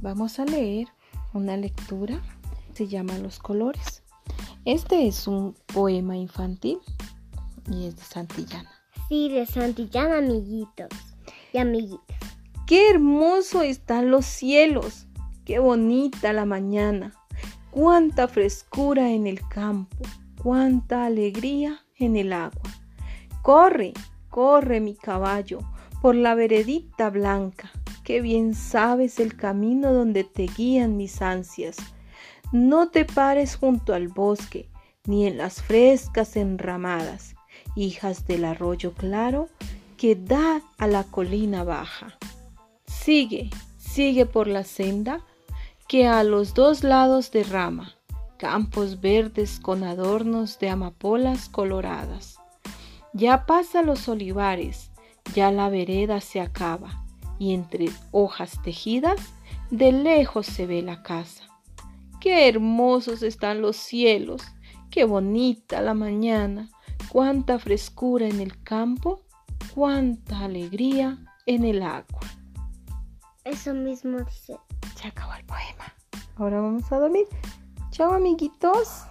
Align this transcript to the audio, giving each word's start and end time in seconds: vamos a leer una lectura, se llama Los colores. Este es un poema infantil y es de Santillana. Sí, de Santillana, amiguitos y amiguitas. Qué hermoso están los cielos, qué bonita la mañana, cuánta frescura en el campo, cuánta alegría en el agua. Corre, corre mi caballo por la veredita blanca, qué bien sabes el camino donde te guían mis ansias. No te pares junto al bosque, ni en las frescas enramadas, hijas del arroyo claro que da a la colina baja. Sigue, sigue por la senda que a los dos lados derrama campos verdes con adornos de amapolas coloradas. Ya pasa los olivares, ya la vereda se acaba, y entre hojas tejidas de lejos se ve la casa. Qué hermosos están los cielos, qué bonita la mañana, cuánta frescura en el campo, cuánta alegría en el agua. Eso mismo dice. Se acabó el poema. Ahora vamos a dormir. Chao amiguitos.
vamos 0.00 0.38
a 0.38 0.44
leer 0.44 0.88
una 1.32 1.56
lectura, 1.56 2.20
se 2.74 2.88
llama 2.88 3.18
Los 3.18 3.38
colores. 3.38 4.02
Este 4.64 5.06
es 5.06 5.26
un 5.26 5.54
poema 5.72 6.16
infantil 6.16 6.78
y 7.70 7.86
es 7.86 7.96
de 7.96 8.02
Santillana. 8.02 8.70
Sí, 9.08 9.28
de 9.28 9.46
Santillana, 9.46 10.18
amiguitos 10.18 10.88
y 11.52 11.58
amiguitas. 11.58 12.18
Qué 12.66 12.90
hermoso 12.90 13.62
están 13.62 14.10
los 14.10 14.24
cielos, 14.24 15.06
qué 15.44 15.58
bonita 15.58 16.32
la 16.32 16.44
mañana, 16.44 17.12
cuánta 17.70 18.28
frescura 18.28 19.10
en 19.10 19.26
el 19.26 19.46
campo, 19.48 19.96
cuánta 20.42 21.04
alegría 21.04 21.80
en 21.96 22.16
el 22.16 22.32
agua. 22.32 22.62
Corre, 23.42 23.92
corre 24.28 24.80
mi 24.80 24.94
caballo 24.94 25.58
por 26.00 26.14
la 26.14 26.34
veredita 26.34 27.10
blanca, 27.10 27.70
qué 28.10 28.20
bien 28.20 28.56
sabes 28.56 29.20
el 29.20 29.36
camino 29.36 29.92
donde 29.92 30.24
te 30.24 30.48
guían 30.48 30.96
mis 30.96 31.22
ansias. 31.22 31.76
No 32.50 32.88
te 32.88 33.04
pares 33.04 33.54
junto 33.54 33.94
al 33.94 34.08
bosque, 34.08 34.68
ni 35.06 35.28
en 35.28 35.38
las 35.38 35.62
frescas 35.62 36.34
enramadas, 36.34 37.36
hijas 37.76 38.26
del 38.26 38.46
arroyo 38.46 38.94
claro 38.94 39.48
que 39.96 40.16
da 40.16 40.60
a 40.76 40.88
la 40.88 41.04
colina 41.04 41.62
baja. 41.62 42.18
Sigue, 42.84 43.48
sigue 43.78 44.26
por 44.26 44.48
la 44.48 44.64
senda 44.64 45.20
que 45.86 46.08
a 46.08 46.24
los 46.24 46.52
dos 46.52 46.82
lados 46.82 47.30
derrama 47.30 47.94
campos 48.38 49.00
verdes 49.00 49.60
con 49.60 49.84
adornos 49.84 50.58
de 50.58 50.68
amapolas 50.68 51.48
coloradas. 51.48 52.40
Ya 53.12 53.46
pasa 53.46 53.82
los 53.82 54.08
olivares, 54.08 54.90
ya 55.32 55.52
la 55.52 55.68
vereda 55.68 56.20
se 56.20 56.40
acaba, 56.40 57.04
y 57.40 57.54
entre 57.54 57.88
hojas 58.12 58.62
tejidas 58.62 59.18
de 59.70 59.90
lejos 59.90 60.46
se 60.46 60.66
ve 60.66 60.82
la 60.82 61.02
casa. 61.02 61.44
Qué 62.20 62.46
hermosos 62.48 63.22
están 63.22 63.62
los 63.62 63.76
cielos, 63.76 64.42
qué 64.90 65.04
bonita 65.04 65.80
la 65.80 65.94
mañana, 65.94 66.68
cuánta 67.08 67.58
frescura 67.58 68.28
en 68.28 68.40
el 68.40 68.62
campo, 68.62 69.22
cuánta 69.74 70.40
alegría 70.40 71.18
en 71.46 71.64
el 71.64 71.82
agua. 71.82 72.20
Eso 73.44 73.72
mismo 73.72 74.18
dice. 74.18 74.56
Se 74.96 75.08
acabó 75.08 75.32
el 75.32 75.44
poema. 75.46 75.94
Ahora 76.36 76.60
vamos 76.60 76.92
a 76.92 76.98
dormir. 76.98 77.26
Chao 77.90 78.12
amiguitos. 78.12 79.06